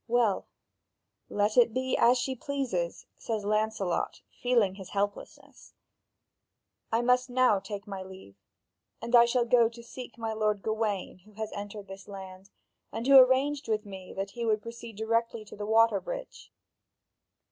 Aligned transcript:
"Well, 0.07 0.47
let 1.29 1.57
it 1.57 1.75
be 1.75 1.95
as 1.95 2.17
she 2.17 2.33
pleases," 2.35 3.05
says 3.19 3.45
Lancelot, 3.45 4.23
feeling 4.31 4.73
his 4.73 4.89
helplessness; 4.89 5.75
"I 6.91 7.03
must 7.03 7.29
now 7.29 7.59
take 7.59 7.85
my 7.85 8.01
leave, 8.01 8.33
and 8.99 9.15
I 9.15 9.25
shall 9.25 9.45
go 9.45 9.69
to 9.69 9.83
seek 9.83 10.17
my 10.17 10.33
lord 10.33 10.63
Gawain 10.63 11.19
who 11.19 11.33
has 11.33 11.51
entered 11.51 11.87
this 11.87 12.07
land, 12.07 12.49
and 12.91 13.05
who 13.05 13.19
arranged 13.19 13.67
with 13.67 13.85
me 13.85 14.11
that 14.15 14.31
he 14.31 14.43
would 14.43 14.63
proceed 14.63 14.95
directly 14.95 15.45
to 15.45 15.55
the 15.55 15.67
waterbridge." 15.67 16.51